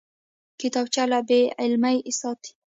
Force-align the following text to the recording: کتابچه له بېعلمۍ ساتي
کتابچه 0.59 1.03
له 1.11 1.19
بېعلمۍ 1.27 1.97
ساتي 2.19 2.51